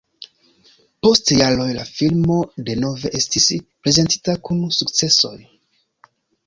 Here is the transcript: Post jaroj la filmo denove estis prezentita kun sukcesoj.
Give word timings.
Post 1.07 1.31
jaroj 1.41 1.67
la 1.75 1.85
filmo 1.99 2.39
denove 2.71 3.13
estis 3.21 3.49
prezentita 3.85 4.37
kun 4.51 4.67
sukcesoj. 4.81 5.37